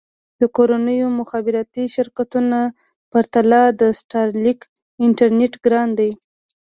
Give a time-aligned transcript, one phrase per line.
[0.39, 2.59] د کورنیو مخابراتي شرکتونو
[3.11, 4.59] پرتله د سټارلېنک
[5.05, 6.11] انټرنېټ ګران دی.